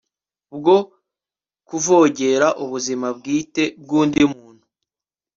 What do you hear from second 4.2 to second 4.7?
muntu